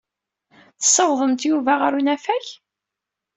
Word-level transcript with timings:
Tessawḍemt 0.81 1.41
Yuba 1.49 1.73
ɣer 1.81 1.91
unafag? 1.99 2.45